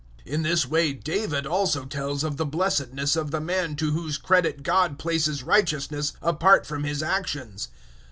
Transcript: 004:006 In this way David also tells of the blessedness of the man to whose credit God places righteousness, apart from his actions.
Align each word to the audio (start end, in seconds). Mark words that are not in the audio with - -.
004:006 0.25 0.33
In 0.33 0.41
this 0.41 0.65
way 0.65 0.93
David 0.93 1.45
also 1.45 1.85
tells 1.85 2.23
of 2.23 2.37
the 2.37 2.43
blessedness 2.47 3.15
of 3.15 3.29
the 3.29 3.39
man 3.39 3.75
to 3.75 3.91
whose 3.91 4.17
credit 4.17 4.63
God 4.63 4.97
places 4.97 5.43
righteousness, 5.43 6.13
apart 6.23 6.65
from 6.65 6.85
his 6.85 7.03
actions. 7.03 7.67